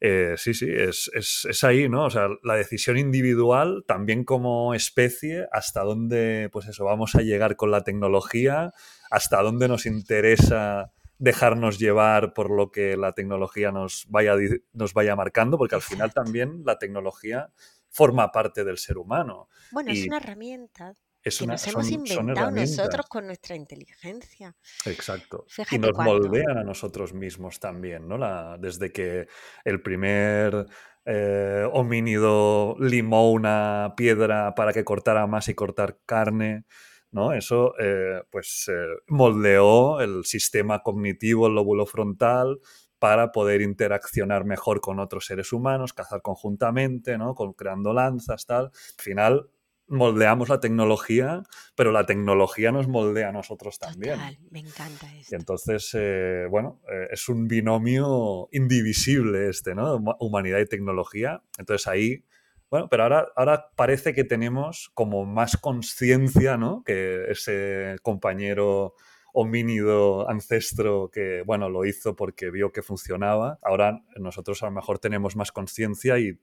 [0.00, 2.04] eh, sí, sí, es, es, ahí, ¿no?
[2.04, 7.56] O sea, la decisión individual, también como especie, hasta dónde, pues eso, vamos a llegar
[7.56, 8.72] con la tecnología,
[9.10, 14.34] hasta dónde nos interesa dejarnos llevar por lo que la tecnología nos vaya,
[14.74, 17.50] nos vaya marcando, porque al final también la tecnología
[17.88, 19.48] forma parte del ser humano.
[19.72, 20.92] Bueno, es una herramienta
[21.34, 24.54] que nos hemos inventado nosotros con nuestra inteligencia.
[24.84, 25.46] Exacto.
[25.70, 28.18] y nos moldean a nosotros mismos también, ¿no?
[28.18, 29.26] La, desde que
[29.64, 30.66] el primer
[31.04, 36.64] eh, homínido limó una piedra para que cortara más y cortar carne,
[37.10, 37.32] ¿no?
[37.32, 42.60] Eso eh, pues eh, moldeó el sistema cognitivo, el lóbulo frontal,
[42.98, 47.34] para poder interaccionar mejor con otros seres humanos, cazar conjuntamente, ¿no?
[47.34, 48.66] Con, creando lanzas, tal.
[48.66, 49.50] Al final,
[49.88, 51.42] moldeamos la tecnología,
[51.74, 54.18] pero la tecnología nos moldea a nosotros también.
[54.50, 55.34] me encanta esto.
[55.34, 59.96] Y entonces, eh, bueno, eh, es un binomio indivisible este, ¿no?
[60.18, 61.42] Humanidad y tecnología.
[61.58, 62.24] Entonces ahí,
[62.70, 66.82] bueno, pero ahora, ahora parece que tenemos como más conciencia, ¿no?
[66.84, 68.94] Que ese compañero
[69.38, 73.58] homínido ancestro que, bueno, lo hizo porque vio que funcionaba.
[73.62, 76.40] Ahora nosotros a lo mejor tenemos más conciencia y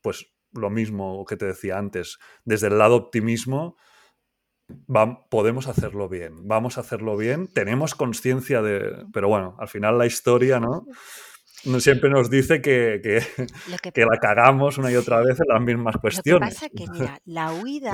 [0.00, 3.76] pues lo mismo que te decía antes, desde el lado optimismo,
[5.30, 9.04] podemos hacerlo bien, vamos a hacerlo bien, tenemos conciencia de...
[9.12, 10.86] Pero bueno, al final la historia, ¿no?
[11.80, 16.40] Siempre nos dice que, que, la cagamos una y otra vez en las mismas cuestiones.
[16.40, 17.92] Lo que pasa que, mira, la huida,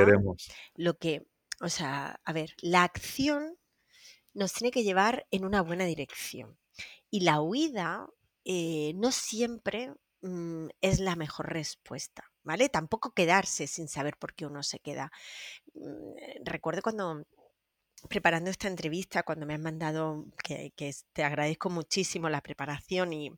[0.74, 1.22] lo que,
[1.60, 3.56] o sea, a ver, la acción
[4.34, 6.58] nos tiene que llevar en una buena dirección.
[7.10, 8.08] Y la huida
[8.44, 9.92] eh, no siempre
[10.22, 12.29] mm, es la mejor respuesta.
[12.42, 12.68] ¿Vale?
[12.68, 15.12] Tampoco quedarse sin saber por qué uno se queda.
[15.74, 17.24] Mm, eh, recuerdo cuando
[18.08, 20.72] preparando esta entrevista, cuando me han mandado, que,
[21.12, 23.30] te agradezco muchísimo la preparación y,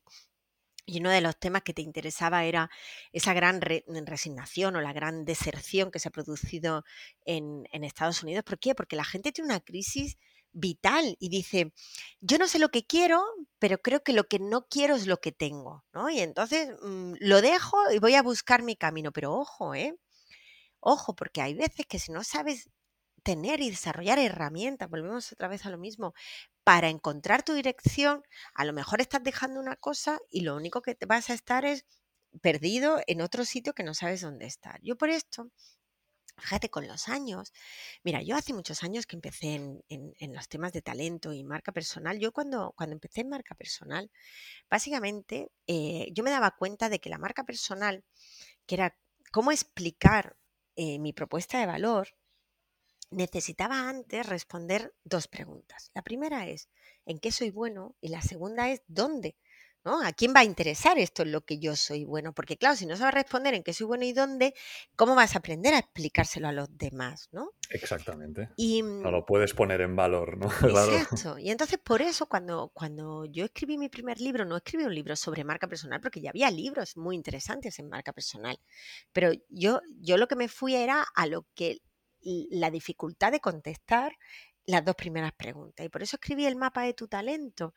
[0.98, 2.68] uno de los temas que te interesaba era
[3.12, 6.84] esa gran resignación o la gran deserción que se ha producido
[7.24, 8.44] en, en, Estados Unidos.
[8.44, 8.74] ¿Por qué?
[8.74, 10.18] Porque la gente tiene una crisis
[10.52, 11.72] vital y dice,
[12.20, 13.22] yo no sé lo que quiero,
[13.58, 16.10] pero creo que lo que no quiero es lo que tengo, ¿no?
[16.10, 19.96] Y entonces mm, lo dejo y voy a buscar mi camino, pero ojo, ¿eh?
[20.80, 22.68] Ojo, porque hay veces que si no sabes
[23.22, 26.14] tener y desarrollar herramientas, volvemos otra vez a lo mismo,
[26.64, 28.22] para encontrar tu dirección,
[28.54, 31.64] a lo mejor estás dejando una cosa y lo único que te vas a estar
[31.64, 31.86] es
[32.42, 34.80] perdido en otro sitio que no sabes dónde estar.
[34.82, 35.50] Yo por esto,
[36.42, 37.52] fíjate, con los años,
[38.02, 39.54] mira, yo hace muchos años que empecé
[39.88, 44.10] en, los temas de talento y marca personal, yo cuando, cuando empecé en marca personal,
[44.68, 48.04] básicamente eh, yo me daba cuenta de que la marca personal,
[48.66, 48.96] que era
[49.30, 50.36] cómo explicar
[50.76, 52.08] eh, mi propuesta de valor,
[53.10, 55.90] necesitaba antes responder dos preguntas.
[55.94, 56.68] La primera es,
[57.06, 57.94] ¿en qué soy bueno?
[58.00, 59.36] Y la segunda es, ¿dónde?
[59.84, 60.00] ¿No?
[60.00, 62.32] ¿A quién va a interesar esto en lo que yo soy bueno?
[62.32, 64.54] Porque claro, si no sabes responder en qué soy bueno y dónde,
[64.94, 67.28] ¿cómo vas a aprender a explicárselo a los demás?
[67.32, 67.50] ¿no?
[67.70, 68.50] Exactamente.
[68.56, 70.46] Y, no lo puedes poner en valor, ¿no?
[70.68, 71.38] Exacto.
[71.38, 75.16] Y entonces por eso cuando, cuando yo escribí mi primer libro, no escribí un libro
[75.16, 78.58] sobre marca personal, porque ya había libros muy interesantes en marca personal.
[79.12, 81.80] Pero yo, yo lo que me fui era a lo que
[82.50, 84.12] la dificultad de contestar
[84.66, 85.84] las dos primeras preguntas.
[85.84, 87.74] Y por eso escribí el mapa de tu talento,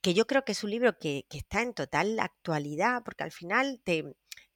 [0.00, 3.80] que yo creo que es un libro que, está en total actualidad, porque al final
[3.84, 4.04] te,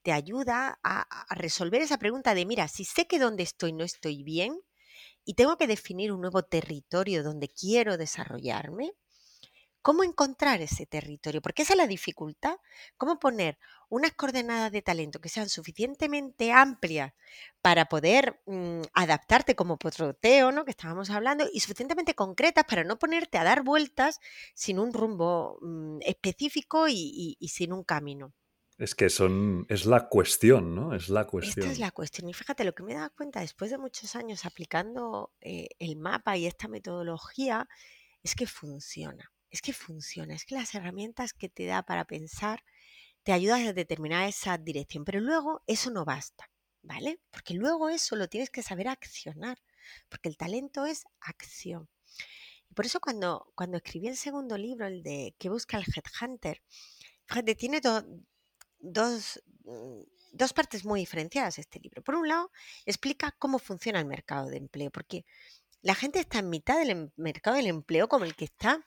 [0.02, 3.84] te ayuda a, a, resolver esa pregunta de, mira, si sé que donde estoy no
[3.84, 4.60] estoy bien
[5.24, 8.92] y tengo que definir un nuevo territorio donde quiero desarrollarme,
[9.84, 11.42] ¿Cómo encontrar ese territorio?
[11.42, 12.56] Porque esa es la dificultad.
[12.96, 13.58] ¿Cómo poner
[13.90, 17.12] unas coordenadas de talento que sean suficientemente amplias
[17.60, 20.64] para poder mm, adaptarte como potroteo, ¿no?
[20.64, 24.20] que estábamos hablando, y suficientemente concretas para no ponerte a dar vueltas
[24.54, 28.32] sin un rumbo mm, específico y, sin un camino?
[28.78, 30.94] Es que son, es la cuestión, ¿no?
[30.94, 31.66] Es la cuestión.
[31.66, 32.26] Esta es la cuestión.
[32.26, 35.96] Y fíjate, lo que me he dado cuenta después de muchos años aplicando eh, el
[35.96, 37.68] mapa y esta metodología
[38.22, 42.64] es que funciona es que funciona, es que las herramientas que te da para pensar
[43.22, 46.50] te ayudan a determinar esa dirección, pero luego eso no basta,
[46.82, 47.20] ¿vale?
[47.30, 49.62] Porque luego eso lo tienes que saber accionar,
[50.08, 51.88] porque el talento es acción.
[52.68, 56.60] Y por eso cuando, cuando escribí el segundo libro, el de ¿Qué busca el Headhunter?
[57.56, 60.00] Tiene dos, mm,
[60.32, 62.02] dos partes muy diferenciadas este libro.
[62.02, 62.50] Por un lado,
[62.86, 65.24] explica cómo funciona el mercado de empleo, porque
[65.80, 68.84] la gente está en mitad del em, mercado del empleo como el que está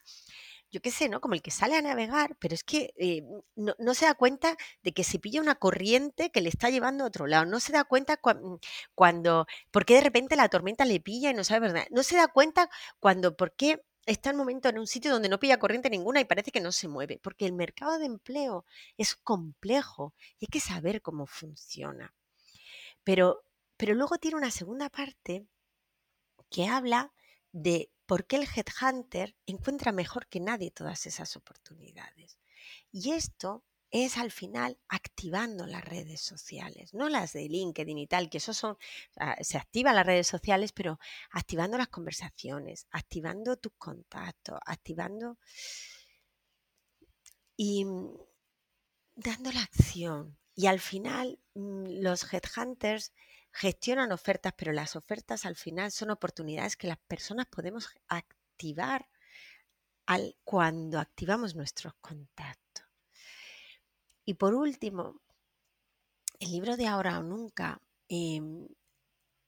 [0.71, 1.21] yo qué sé, ¿no?
[1.21, 3.23] Como el que sale a navegar, pero es que eh,
[3.56, 7.08] no, se da cuenta de que se pilla una corriente que le está llevando a
[7.08, 7.45] otro lado.
[7.45, 8.56] No se da cuenta mm,
[8.93, 11.88] cuando, por qué de repente la tormenta le pilla y no sabe verdad.
[11.91, 15.30] No se da cuenta cuando, por qué está en un momento en un sitio donde
[15.30, 17.19] no pilla corriente ninguna y parece que no se mueve.
[17.21, 18.65] Porque el mercado de empleo
[18.97, 22.13] es complejo y hay que saber cómo funciona.
[23.03, 23.43] Pero,
[23.77, 25.45] pero luego tiene una segunda parte
[26.49, 27.13] que habla
[27.58, 32.38] de por qué el headhunter encuentra mejor que nadie todas esas oportunidades.
[32.91, 38.30] Y esto es al final activando las redes sociales, no las de LinkedIn y tal,
[38.30, 38.78] que eso son,
[39.41, 41.00] se activan las redes sociales, pero
[41.32, 45.38] activando las conversaciones, activando tus contactos, activando
[47.56, 48.17] y mm,
[49.15, 50.38] dando la acción.
[50.54, 53.13] Y al final mm, los headhunters
[53.58, 59.10] gestionan ofertas, pero las ofertas al final son oportunidades que las personas podemos activar
[60.06, 62.86] al, cuando activamos nuestros contactos.
[64.26, 65.22] Y por último,
[66.39, 68.67] el libro de Ahora o Nunca em,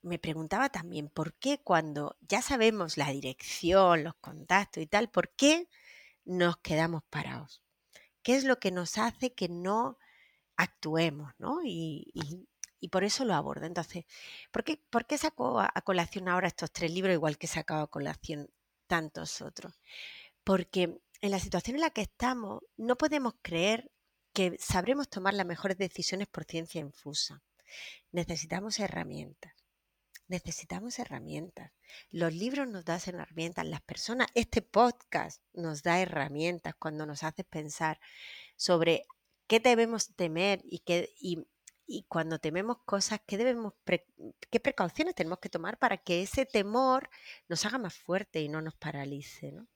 [0.01, 5.29] me preguntaba también por qué cuando ya sabemos la dirección, los contactos y tal, ¿por
[5.35, 5.69] qué
[6.25, 7.61] nos quedamos parados?
[8.23, 9.99] ¿Qué es lo que nos hace que no
[10.57, 11.31] actuemos?
[11.37, 11.59] ¿no?
[12.87, 13.67] Por eso lo aborda.
[13.67, 14.05] Entonces,
[14.51, 17.83] ¿por qué, ¿por qué saco a, colación ahora estos tres libros igual que he sacado
[17.83, 18.49] a colación
[18.87, 19.79] tantos otros?
[20.43, 23.91] Porque en la situación en la que estamos no podemos creer
[24.33, 27.43] que sabremos tomar las mejores decisiones por ciencia infusa.
[28.11, 29.53] Necesitamos herramientas.
[30.27, 31.71] Necesitamos herramientas.
[32.11, 37.43] Los libros nos dan herramientas, las personas, este podcast nos da herramientas cuando nos hace
[37.43, 37.99] pensar
[38.55, 39.07] sobre
[39.47, 41.47] qué debemos temer y, qué, y
[41.89, 43.73] y cuando tememos cosas, ¿qué, debemos
[44.51, 47.09] ¿qué precauciones tenemos que tomar para que ese temor
[47.47, 49.51] nos haga más fuerte y no nos paralice?
[49.51, 49.67] ¿no?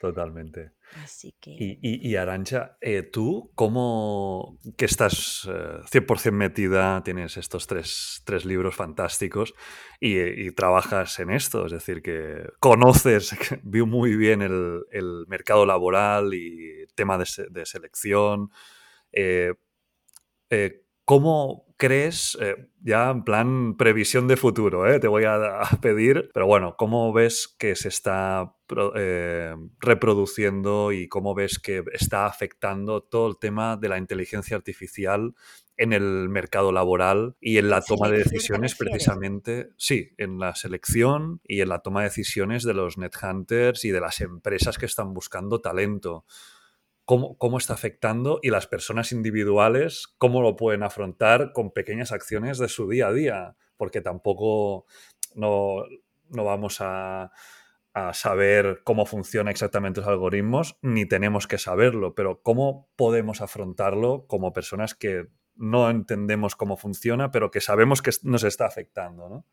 [0.00, 0.72] Totalmente.
[1.02, 1.52] Así que...
[1.52, 8.44] Y, y, Arancha, eh, tú, ¿cómo que estás 100% eh, metida, tienes estos tres, tres
[8.44, 9.54] libros fantásticos
[10.00, 11.66] y, trabajas en esto?
[11.66, 17.64] Es decir, que conoces, vio muy bien el, el mercado laboral y tema de, de
[17.64, 18.50] selección.
[19.12, 19.54] Eh,
[21.12, 26.46] ¿Cómo crees, eh, ya en plan previsión de futuro, eh, te voy a, pedir, pero
[26.46, 28.54] bueno, cómo ves que se está
[28.96, 35.34] eh, reproduciendo y cómo ves que está afectando todo el tema de la inteligencia artificial
[35.76, 40.38] en el mercado laboral y en la toma de ¿Selección te decisiones precisamente, sí, en
[40.38, 44.78] la selección y en la toma de decisiones de los nethunters y de las empresas
[44.78, 46.24] que están buscando talento.
[47.04, 52.58] Cómo, cómo está afectando y las personas individuales, cómo lo pueden afrontar con pequeñas acciones
[52.58, 54.86] de su día a día, porque tampoco
[55.34, 55.84] no,
[56.28, 57.32] no vamos a,
[57.94, 64.26] a saber cómo funcionan exactamente los algoritmos, ni tenemos que saberlo, pero cómo podemos afrontarlo
[64.26, 69.46] como personas que no entendemos cómo funciona, pero que sabemos que nos está afectando, ¿no?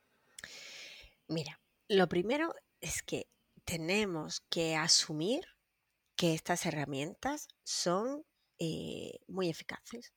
[1.28, 3.28] Mira, lo primero es que
[3.66, 5.44] tenemos que asumir
[6.20, 8.26] que estas herramientas son
[8.60, 10.14] eh, muy eficaces.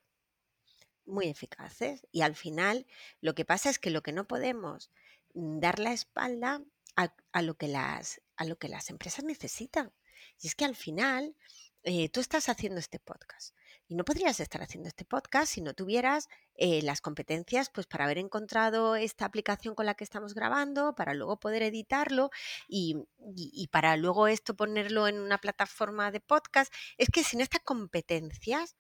[1.07, 2.09] Muy eficaces.
[2.11, 2.89] Y al final
[3.21, 4.91] lo que pasa es que lo que no podemos
[5.35, 6.61] mm, dar la espalda
[6.97, 9.93] a, lo, que las, a lo que las empresas necesitan.
[10.41, 11.37] Y es que al final
[11.85, 13.55] eh, tú estás haciendo este podcast
[13.93, 18.05] y no podrías estar haciendo este podcast si no tuvieras eh, las competencias pues para
[18.07, 22.31] haber encontrado esta aplicación con la que estamos grabando, para luego poder editarlo
[22.67, 22.97] y,
[23.37, 26.73] y- para luego esto ponerlo en una plataforma de podcast.
[26.97, 28.77] Es que sin estas competencias,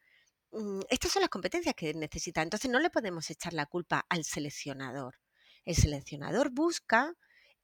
[0.53, 2.41] mm, estas son las competencias que necesita.
[2.41, 5.19] Entonces no le podemos echar la culpa al seleccionador.
[5.67, 7.15] El seleccionador busca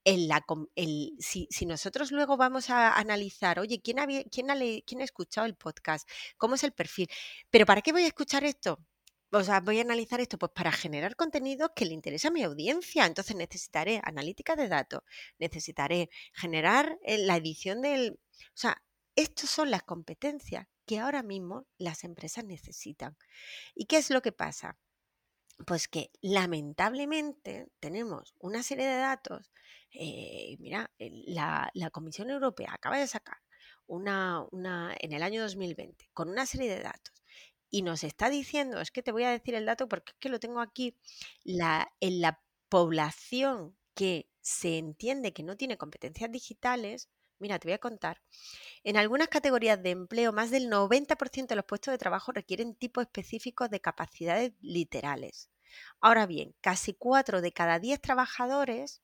[0.03, 0.43] en la
[0.75, 3.97] el- si, si nosotros luego vamos a analizar, oye, ¿quién
[4.31, 6.07] quién ha quién ha escuchado el podcast?
[6.37, 7.07] ¿Cómo es el perfil?
[7.49, 8.79] ¿Pero para qué voy a escuchar esto?
[9.31, 12.43] O sea, voy a analizar esto pues para generar contenido que le interese a mi
[12.43, 13.05] audiencia.
[13.05, 15.01] Entonces necesitaré analítica de datos,
[15.37, 18.19] necesitaré generar eh, la edición del...
[18.39, 18.81] O sea,
[19.15, 23.17] estas son las competencias que ahora mismo las empresas necesitan.
[23.75, 24.77] ¿Y qué es lo que pasa?
[25.65, 29.51] Pues que lamentablemente tenemos una serie de datos.
[29.91, 33.37] eh, mira, la, la Comisión Europea acaba de sacar
[33.87, 37.13] una, una en el año 2020 con una serie de datos
[37.69, 40.29] y nos está diciendo, es que te voy a decir el dato porque es que
[40.29, 40.97] lo tengo aquí,
[41.43, 47.73] la, en la población que se entiende que no tiene competencias digitales, mira, te voy
[47.73, 48.21] a contar,
[48.83, 53.03] en algunas categorías de empleo, más del 90% de los puestos de trabajo requieren tipos
[53.03, 55.49] específicos de capacidades literales.
[56.01, 59.01] Ahora bien, casi 4 de cada 10 trabajadores,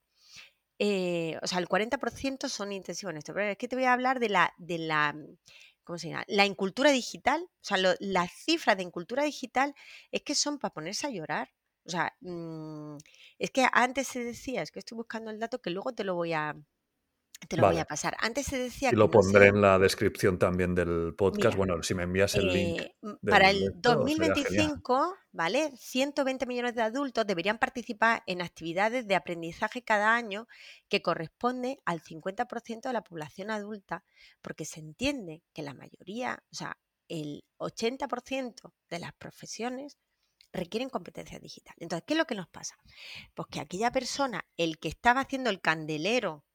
[0.79, 3.33] eh, o sea, el 40% son intensivos en esto.
[3.33, 5.37] Pero es que te voy a hablar de la, de la, mm,
[5.83, 6.25] ¿cómo se llama?
[6.27, 7.41] La incultura digital.
[7.43, 9.73] O sea, las cifras de incultura digital
[10.11, 11.49] es que son para ponerse a llorar.
[11.85, 12.97] O sea, mm,
[13.39, 16.15] es que antes se decía, es que estoy buscando el dato que luego te lo
[16.15, 16.55] voy a,
[17.47, 18.15] te lo voy a pasar.
[18.19, 21.55] Antes se decía Y que lo no pondré en la descripción también del podcast.
[21.55, 22.93] Mira, Bueno, si me envías el link eh,
[23.27, 24.33] para el esto, sería genial.
[24.33, 25.71] 2025, ¿vale?
[25.75, 30.47] 120 millones de adultos deberían participar en actividades de aprendizaje cada año
[30.89, 34.03] que corresponde al 50% de la población adulta,
[34.41, 36.77] porque se entiende que la mayoría, o sea,
[37.07, 39.97] el 80% de las profesiones
[40.53, 41.77] requieren competencias digitales.
[41.81, 42.75] Entonces, ¿qué es lo que nos pasa?
[43.33, 46.45] Pues que aquella persona, el que estaba haciendo el candelero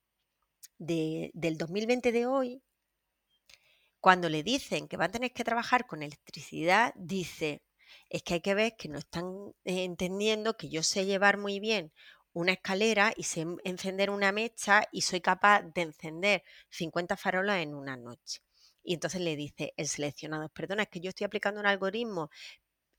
[0.80, 2.62] de- del 2020 de hoy,
[4.00, 7.62] cuando le dicen que va a tener que trabajar con electricidad, dice,
[8.08, 11.60] es que hay que ver que no están eh, entendiendo que yo sé llevar muy
[11.60, 11.92] bien
[12.32, 17.58] una escalera y sé en- encender una mecha y soy capaz de encender 50 farolas
[17.62, 18.40] en una noche.
[18.82, 22.30] Y entonces le dice el seleccionado, perdona, es que yo estoy aplicando un algoritmo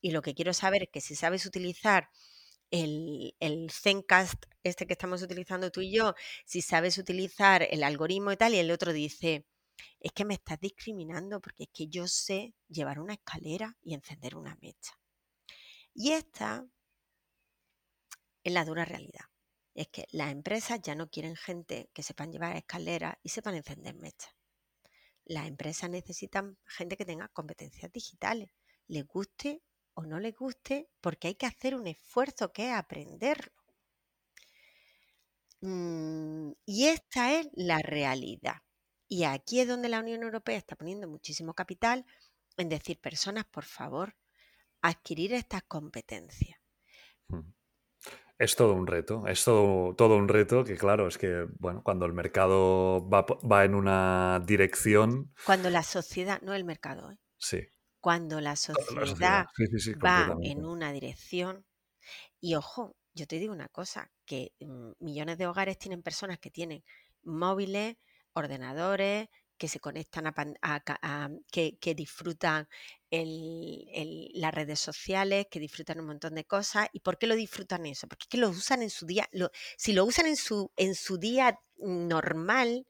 [0.01, 2.09] y lo que quiero saber es que si sabes utilizar
[2.72, 6.15] el, el Zencast, este que estamos utilizando tú y yo,
[6.45, 9.45] si sabes utilizar el algoritmo y tal, y el otro dice,
[9.99, 14.36] es que me estás discriminando porque es que yo sé llevar una escalera y encender
[14.36, 14.93] una mecha.
[15.93, 16.65] Y esta
[18.43, 19.26] es la dura realidad.
[19.74, 23.95] Es que las empresas ya no quieren gente que sepan llevar escaleras y sepan encender
[23.95, 24.34] mechas.
[25.26, 28.49] Las empresas necesitan gente que tenga competencias digitales,
[28.88, 29.61] les guste
[29.94, 33.52] o no les guste, porque hay que hacer un esfuerzo que es aprenderlo.
[35.62, 38.58] Mm, y esta es la realidad.
[39.08, 42.06] Y aquí es donde la Unión Europea está poniendo muchísimo capital
[42.58, 44.16] en decir, personas, por favor,
[44.82, 46.60] adquirir estas competencias.
[47.28, 47.52] Mm.
[48.39, 52.08] Es todo un reto, es todo, todo un reto que claro, es que bueno, cuando
[52.08, 57.18] el mercado va, va en una dirección, Cuando la sociedad, no el mercado, ¿eh?
[57.38, 57.60] sí,
[58.02, 61.66] cuando la sociedad, sociedad sí, sí, sí, va en una dirección,
[62.39, 66.52] y ojo, yo te digo una cosa, que mm, millones de hogares tienen personas que
[66.52, 66.84] tienen
[67.24, 67.97] móviles,
[68.34, 69.28] ordenadores,
[69.58, 70.34] que se conectan a,
[71.52, 72.68] que, que disfrutan
[73.12, 76.88] el- el- las redes sociales, que disfrutan un montón de cosas.
[76.93, 78.08] ¿Y por qué lo disfrutan eso?
[78.08, 80.95] Porque es que lo usan en su día, lo- si lo usan en su, en
[80.95, 82.88] su día normal,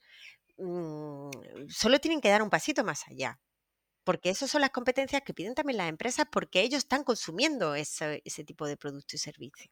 [0.57, 1.31] mm,
[1.69, 3.39] solo tienen que dar un pasito más allá.
[4.03, 8.21] Porque esas son las competencias que piden también las empresas porque ellos están consumiendo ese,
[8.25, 9.71] ese tipo de producto y servicio.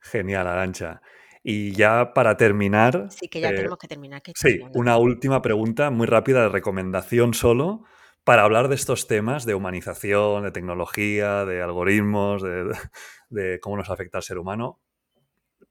[0.00, 1.02] Genial, Arancha.
[1.42, 3.08] Y ya para terminar.
[3.10, 4.22] Sí, que ya eh, tenemos que terminar.
[4.22, 7.84] Que sí, una última pregunta muy rápida de recomendación solo
[8.24, 14.18] para hablar de estos temas de humanización, de tecnología, de algoritmos, de, cómo nos afecta
[14.18, 14.80] al ser humano.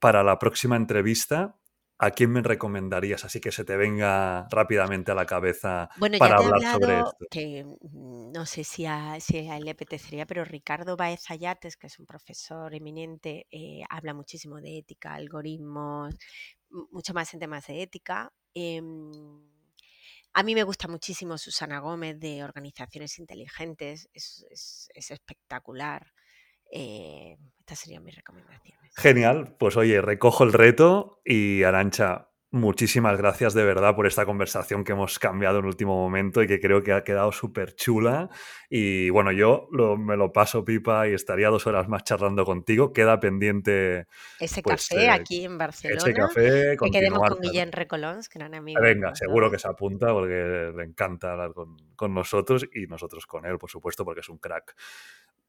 [0.00, 1.56] Para la próxima entrevista,
[2.00, 3.24] ¿a quién me recomendarías?
[3.24, 7.26] Así que se te venga rápidamente a la cabeza para hablar sobre esto.
[7.30, 11.88] Que mm, no sé si a, si él le apetecería, pero Ricardo Baez Ayates, que
[11.88, 16.14] es un profesor eminente, eh, habla muchísimo de ética, algoritmos,
[16.90, 18.32] mucho más en temas de ética.
[18.54, 19.10] Em,
[20.32, 26.12] a mí me gusta muchísimo Susana Gómez de Organizaciones Inteligentes, es, espectacular.
[26.70, 28.92] Eh, estas serían mis recomendaciones.
[28.96, 34.82] Genial, pues oye, recojo el reto y Arancha, Muchísimas gracias de verdad por esta conversación
[34.82, 38.28] que hemos cambiado en último momento y que creo que ha quedado súper chula.
[38.68, 42.92] Y bueno, yo me lo paso pipa y estaría dos horas más charlando contigo.
[42.92, 44.08] Queda pendiente.
[44.40, 45.98] Ese pues, café eh, aquí en Barcelona.
[46.02, 46.76] Ese café.
[46.76, 48.82] Que quedemos con Guillén Recolons, que eran amigos.
[48.82, 53.46] Venga, seguro que se apunta porque le encanta hablar con, con nosotros y nosotros con
[53.46, 54.74] él, por supuesto, porque es un crack.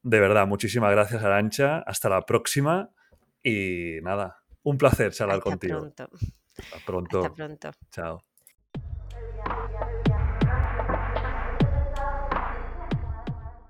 [0.03, 1.79] De verdad, muchísimas gracias, Arancha.
[1.79, 2.91] Hasta la próxima.
[3.41, 5.79] Y nada, un placer charlar Hasta contigo.
[5.79, 6.09] Pronto.
[6.61, 7.23] Hasta pronto.
[7.23, 7.71] Hasta pronto.
[7.91, 8.23] Chao.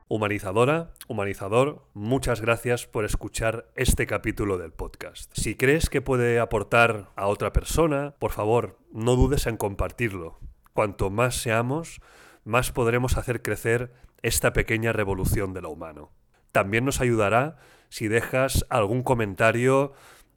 [0.07, 5.31] Humanizadora, humanizador, muchas gracias por escuchar este capítulo del podcast.
[5.33, 10.37] Si crees que puede aportar a otra persona, por favor, no dudes en compartirlo.
[10.73, 12.01] Cuanto más seamos,
[12.43, 16.11] más podremos hacer crecer esta pequeña revolución de lo humano.
[16.51, 17.55] También nos ayudará
[17.87, 19.93] si dejas algún comentario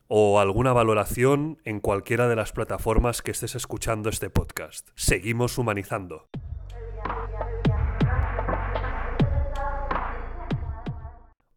[0.09, 4.89] o alguna valoración en cualquiera de las plataformas que estés escuchando este podcast.
[4.95, 6.29] Seguimos humanizando.